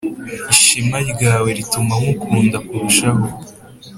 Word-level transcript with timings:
ishema 0.53 0.97
ryawe 1.11 1.49
rituma 1.57 1.93
nkukunda 2.01 2.57
kurushaho 2.67 3.25